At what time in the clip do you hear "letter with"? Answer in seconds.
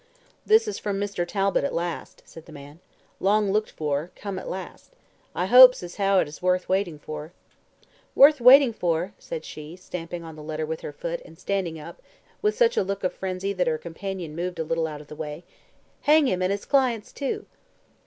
10.41-10.81